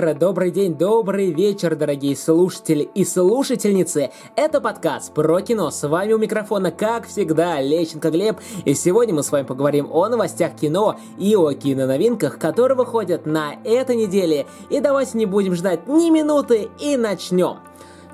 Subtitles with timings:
[0.00, 4.10] Утро, добрый день, добрый вечер, дорогие слушатели и слушательницы.
[4.34, 5.70] Это подкаст про кино.
[5.70, 8.38] С вами у микрофона, как всегда, Лещенко Глеб.
[8.64, 13.56] И сегодня мы с вами поговорим о новостях кино и о киноновинках, которые выходят на
[13.62, 14.46] этой неделе.
[14.70, 17.58] И давайте не будем ждать ни минуты и начнем.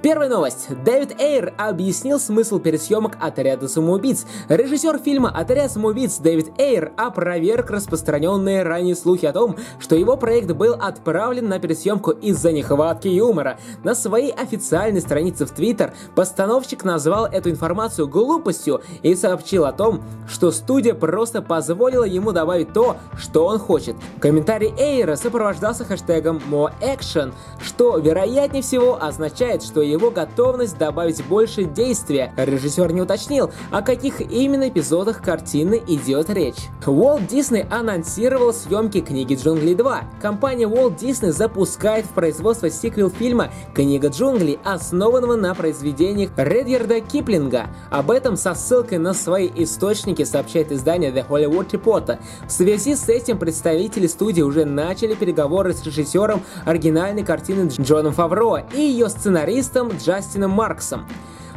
[0.02, 0.68] Первая новость.
[0.84, 4.26] Дэвид Эйр объяснил смысл пересъемок «Отряда самоубийц».
[4.48, 10.52] Режиссер фильма «Отряд самоубийц» Дэвид Эйр опроверг распространенные ранее слухи о том, что его проект
[10.52, 13.58] был отправлен на пересъемку из-за нехватки юмора.
[13.84, 20.02] На своей официальной странице в Твиттер постановщик назвал эту информацию глупостью и сообщил о том,
[20.28, 23.96] что студия просто позволила ему добавить то, что он хочет.
[24.20, 31.64] Комментарий Эйра сопровождался хэштегом «More Action», что, вероятнее всего, означает, что его готовность добавить больше
[31.64, 32.32] действия.
[32.36, 36.68] Режиссер не уточнил, о каких именно эпизодах картины идет речь.
[36.84, 40.04] Walt Disney анонсировал съемки книги Джунглей 2.
[40.20, 47.68] Компания Walt Disney запускает в производство сиквел фильма «Книга джунглей», основанного на произведениях Редьярда Киплинга.
[47.90, 52.18] Об этом со ссылкой на свои источники сообщает издание The Hollywood Reporter.
[52.46, 58.64] В связи с этим представители студии уже начали переговоры с режиссером оригинальной картины Джоном Фавро
[58.74, 61.06] и ее сценаристом артистом Джастином Марксом.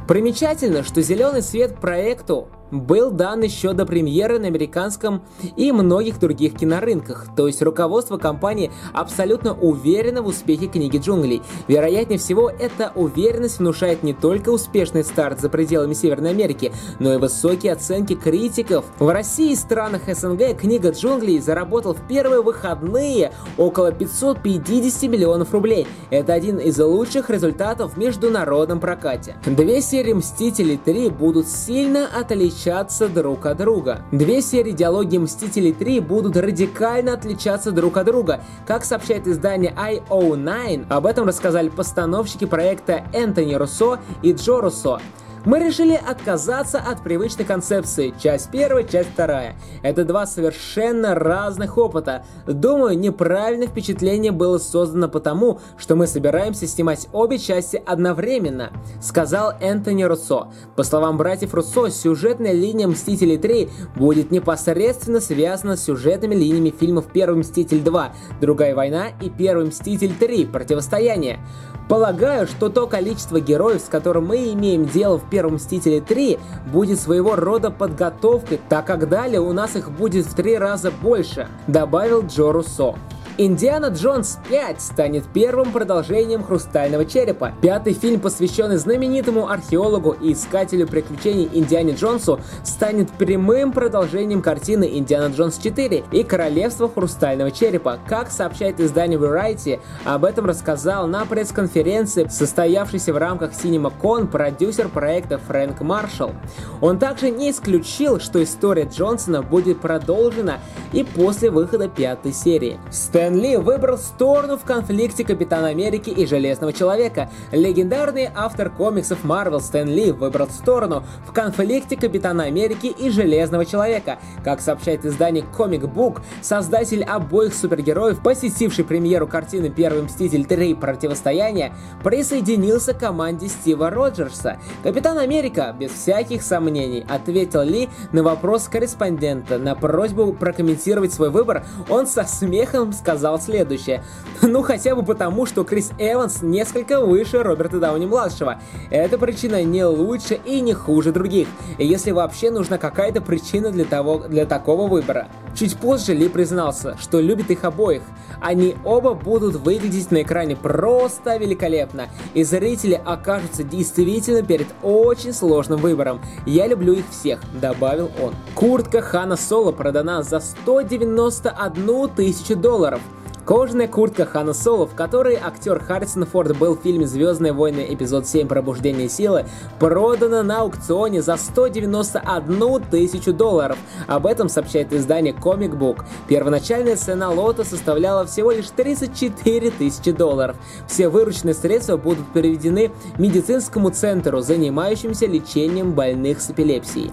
[0.08, 5.22] Примечательно, что зеленый свет проекту был дан еще до премьеры на американском
[5.56, 11.42] и многих других кинорынках, то есть руководство компании абсолютно уверено в успехе книги джунглей.
[11.67, 17.17] Вероятнее всего, эта уверенность внушает не только успешный старт за пределами Северной Америки, но и
[17.17, 18.86] высокие оценки критиков.
[19.00, 25.88] В России и странах СНГ книга джунглей заработал в первые выходные около 550 миллионов рублей.
[26.09, 29.36] Это один из лучших результатов в международном прокате.
[29.45, 34.02] Две серии Мстителей 3 будут сильно отличаться отличаться друг от друга.
[34.11, 38.42] Две серии диалоги Мстителей 3 будут радикально отличаться друг от друга.
[38.67, 45.00] Как сообщает издание IO9, об этом рассказали постановщики проекта Энтони Руссо и Джо Руссо
[45.45, 49.55] мы решили отказаться от привычной концепции часть первая, часть вторая.
[49.83, 52.26] Это два совершенно разных опыта.
[52.45, 60.04] Думаю, неправильное впечатление было создано потому, что мы собираемся снимать обе части одновременно, сказал Энтони
[60.04, 60.48] Руссо.
[60.76, 67.06] По словам братьев Руссо, сюжетная линия Мстителей 3 будет непосредственно связана с сюжетными линиями фильмов
[67.14, 71.39] Первый Мститель 2, Другая война и Первый Мститель 3, Противостояние.
[71.88, 76.40] Полагаю, что то количество героев, с которым мы имеем дело в Первом Мстителе 3,
[76.72, 81.48] будет своего рода подготовкой, так как далее у нас их будет в три раза больше,
[81.67, 82.95] добавил Джо Руссо.
[83.42, 87.54] Индиана Джонс 5 станет первым продолжением «Хрустального черепа».
[87.61, 95.33] Пятый фильм, посвященный знаменитому археологу и искателю приключений Индиане Джонсу, станет прямым продолжением картины «Индиана
[95.33, 97.98] Джонс 4» и «Королевство Хрустального черепа».
[98.05, 105.38] Как сообщает издание Variety, об этом рассказал на пресс-конференции, состоявшейся в рамках CinemaCon, продюсер проекта
[105.38, 106.33] Фрэнк Маршалл.
[106.82, 110.60] Он также не исключил, что история Джонсона будет продолжена
[110.92, 112.77] и после выхода пятой серии.
[112.92, 117.30] Стэн Стэн Ли выбрал сторону в конфликте Капитана Америки и Железного Человека.
[117.52, 124.18] Легендарный автор комиксов Марвел Стэн Ли выбрал сторону в конфликте Капитана Америки и Железного Человека.
[124.44, 130.74] Как сообщает издание Comic Book, создатель обоих супергероев, посетивший премьеру картины «Первый Мститель 3.
[130.74, 131.72] Противостояние»,
[132.04, 134.57] присоединился к команде Стива Роджерса.
[134.81, 139.60] Капитан Америка, без всяких сомнений, ответил Ли на вопрос корреспондента.
[139.60, 144.04] На просьбу прокомментировать свой выбор он со смехом сказал сказал следующее.
[144.42, 148.62] Ну, хотя бы потому, что Крис Эванс несколько выше Роберта Дауни-младшего.
[148.90, 151.50] Эта причина не лучше и не хуже других.
[151.78, 155.28] Если вообще нужна какая-то причина для, того, для такого выбора.
[155.56, 158.02] Чуть позже Ли признался, что любит их обоих.
[158.40, 165.81] Они оба будут выглядеть на экране просто великолепно, и зрители окажутся действительно перед очень сложным
[165.81, 166.22] выбором.
[166.45, 168.33] Я люблю их всех, добавил он.
[168.56, 173.01] Куртка Хана Соло продана за 191 тысячу долларов.
[173.45, 177.86] Кожаная куртка Хана Соло, в которой актер Харрисон Форд был в фильме «Звездные войны.
[177.89, 178.47] Эпизод 7.
[178.47, 179.45] Пробуждение силы»,
[179.80, 183.77] продана на аукционе за 191 тысячу долларов.
[184.07, 186.03] Об этом сообщает издание Comic Book.
[186.27, 190.56] Первоначальная цена лота составляла всего лишь 34 тысячи долларов.
[190.88, 197.12] Все вырученные средства будут переведены медицинскому центру, занимающемуся лечением больных с эпилепсией.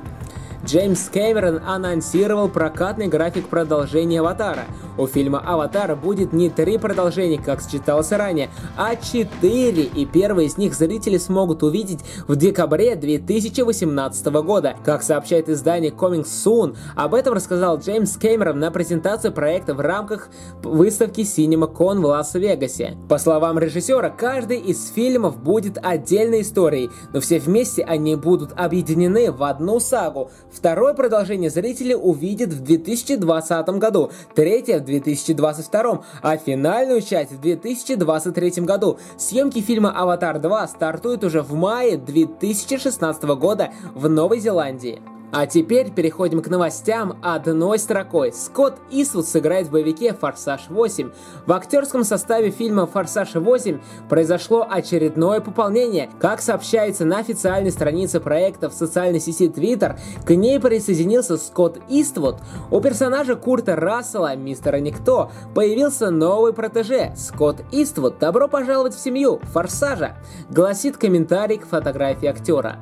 [0.64, 4.64] Джеймс Кэмерон анонсировал прокатный график продолжения «Аватара».
[4.98, 10.56] У фильма «Аватар» будет не три продолжения, как считалось ранее, а четыре, и первый из
[10.56, 14.76] них зрители смогут увидеть в декабре 2018 года.
[14.84, 20.28] Как сообщает издание Coming Soon, об этом рассказал Джеймс Кэмерон на презентации проекта в рамках
[20.62, 22.96] выставки CinemaCon в Лас-Вегасе.
[23.08, 29.30] По словам режиссера, каждый из фильмов будет отдельной историей, но все вместе они будут объединены
[29.30, 30.30] в одну сагу.
[30.50, 38.62] Второе продолжение зрители увидят в 2020 году, третье в 2022, а финальную часть в 2023
[38.62, 38.98] году.
[39.18, 45.02] Съемки фильма «Аватар 2» стартуют уже в мае 2016 года в Новой Зеландии.
[45.32, 48.32] А теперь переходим к новостям одной строкой.
[48.32, 51.12] Скотт Исвуд сыграет в боевике «Форсаж 8».
[51.46, 56.08] В актерском составе фильма «Форсаж 8» произошло очередное пополнение.
[56.20, 62.36] Как сообщается на официальной странице проекта в социальной сети Twitter, к ней присоединился Скотт Иствуд.
[62.70, 68.18] У персонажа Курта Рассела, мистера Никто, появился новый протеже– Скотт Иствуд.
[68.18, 70.16] Добро пожаловать в семью «Форсажа»,
[70.50, 72.76] гласит комментарий к фотографии актера.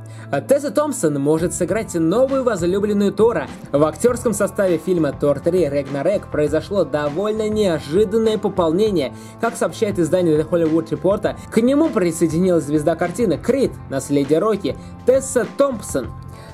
[0.46, 3.46] Тесса Томпсон может сыграть новый новую возлюбленную Тора.
[3.70, 9.14] В актерском составе фильма Тор 3 Регнарек произошло довольно неожиданное пополнение.
[9.40, 14.76] Как сообщает издание The Hollywood Reporter, к нему присоединилась звезда картины Крит, наследие Рокки,
[15.06, 16.08] Тесса Томпсон.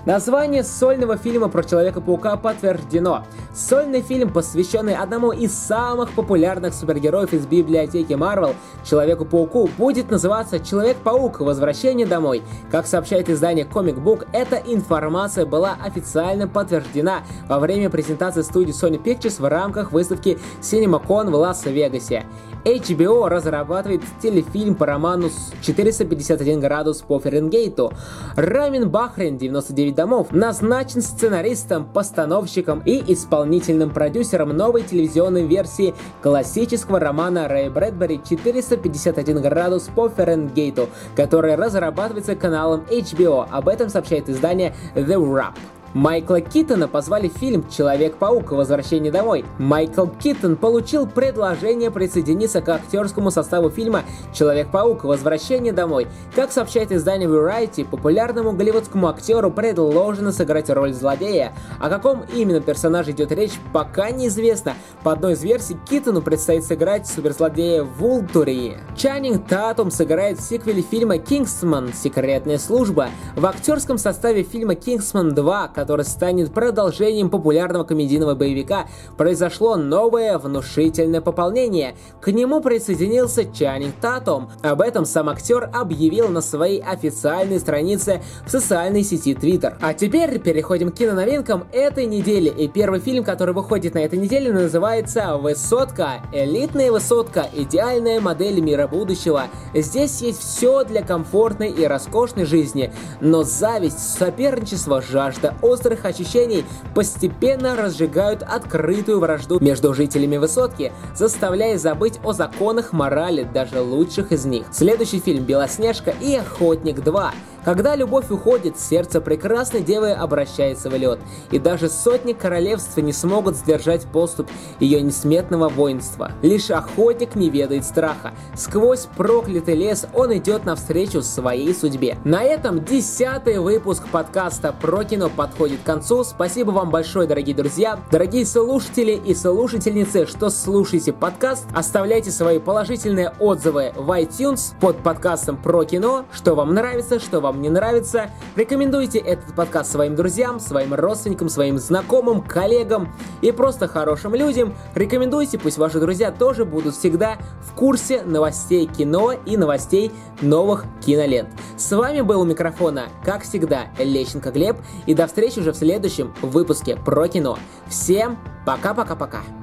[0.07, 3.25] Название сольного фильма про Человека-паука подтверждено.
[3.55, 11.41] Сольный фильм, посвященный одному из самых популярных супергероев из библиотеки Марвел, Человеку-пауку, будет называться Человек-паук.
[11.41, 12.43] Возвращение домой.
[12.71, 19.03] Как сообщает издание Comic Book, эта информация была официально подтверждена во время презентации студии Sony
[19.03, 22.25] Pictures в рамках выставки CinemaCon в Лас-Вегасе.
[22.65, 25.31] HBO разрабатывает телефильм по роману
[25.63, 27.93] 451 градус по Фаренгейту.
[28.37, 37.49] Рамин Бахрин, 99 домов, назначен сценаристом, постановщиком и исполнительным продюсером новой телевизионной версии классического романа
[37.49, 43.47] Рэй Брэдбери 451 градус по Фаренгейту, который разрабатывается каналом HBO.
[43.51, 45.55] Об этом сообщает издание The Wrap.
[45.93, 48.53] Майкла Китона позвали в фильм «Человек-паук.
[48.53, 49.45] Возвращение домой».
[49.59, 55.03] Майкл Китон получил предложение присоединиться к актерскому составу фильма «Человек-паук.
[55.03, 56.07] Возвращение домой».
[56.37, 61.55] Как сообщает издание Variety, популярному голливудскому актеру предложено сыграть роль злодея.
[61.81, 64.75] О каком именно персонаже идет речь, пока неизвестно.
[65.03, 68.79] По одной из версий, Китону предстоит сыграть суперзлодея Вултури.
[68.97, 71.93] Чаннинг Татум сыграет в сиквеле фильма «Кингсман.
[71.93, 73.09] Секретная служба».
[73.35, 78.85] В актерском составе фильма «Кингсман 2», который станет продолжением популярного комедийного боевика,
[79.17, 81.95] произошло новое внушительное пополнение.
[82.21, 84.51] К нему присоединился Чаннинг Татум.
[84.63, 89.75] Об этом сам актер объявил на своей официальной странице в социальной сети Twitter.
[89.81, 92.51] А теперь переходим к киноновинкам этой недели.
[92.51, 96.21] И первый фильм, который выходит на этой неделе, называется «Высотка».
[96.31, 99.45] Элитная высотка, идеальная модель мира будущего.
[99.73, 102.93] Здесь есть все для комфортной и роскошной жизни.
[103.23, 106.65] Но зависть, соперничество, жажда острых ощущений
[106.95, 114.45] постепенно разжигают открытую вражду между жителями высотки, заставляя забыть о законах морали даже лучших из
[114.45, 114.67] них.
[114.73, 117.31] Следующий фильм «Белоснежка и Охотник 2»
[117.65, 121.19] Когда любовь уходит, сердце прекрасной девы обращается в лед,
[121.51, 124.49] и даже сотни королевств не смогут сдержать поступ
[124.79, 126.33] ее несметного воинства.
[126.43, 128.33] Лишь охотник не ведает страха.
[128.55, 132.17] Сквозь проклятый лес он идет навстречу своей судьбе.
[132.25, 136.25] На этом десятый выпуск подкаста про кино подходит к концу.
[136.25, 141.67] Спасибо вам большое, дорогие друзья, дорогие слушатели и слушательницы, что слушаете подкаст.
[141.75, 147.50] Оставляйте свои положительные отзывы в iTunes под подкастом про кино, что вам нравится, что вам
[147.51, 153.89] вам не нравится, рекомендуйте этот подкаст своим друзьям, своим родственникам, своим знакомым, коллегам и просто
[153.89, 154.73] хорошим людям.
[154.95, 161.49] Рекомендуйте, пусть ваши друзья тоже будут всегда в курсе новостей кино и новостей новых кинолент.
[161.77, 164.77] С вами был у микрофона, как всегда, Лещенко Глеб,
[165.07, 167.59] и до встречи уже в следующем выпуске про кино.
[167.89, 169.60] Всем пока-пока-пока.